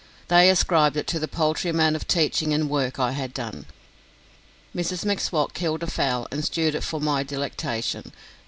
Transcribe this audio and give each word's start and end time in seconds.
They 0.29 0.49
ascribed 0.49 0.97
it 0.97 1.05
to 1.09 1.19
the 1.19 1.27
paltry 1.27 1.69
amount 1.69 1.95
of 1.95 2.07
teaching 2.07 2.55
and 2.55 2.71
work 2.71 2.97
I 2.97 3.11
had 3.11 3.35
done. 3.35 3.67
Mrs 4.75 5.05
M'Swat 5.05 5.53
killed 5.53 5.83
a 5.83 5.87
fowl 5.91 6.27
and 6.31 6.43
stewed 6.43 6.73
it 6.73 6.83
for 6.83 6.99
my 6.99 7.21
delectation. 7.21 8.11